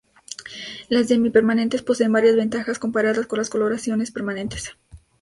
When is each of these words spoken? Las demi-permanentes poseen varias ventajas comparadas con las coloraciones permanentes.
Las 0.89 1.09
demi-permanentes 1.09 1.83
poseen 1.83 2.11
varias 2.11 2.35
ventajas 2.35 2.79
comparadas 2.79 3.27
con 3.27 3.37
las 3.37 3.51
coloraciones 3.51 4.09
permanentes. 4.09 4.71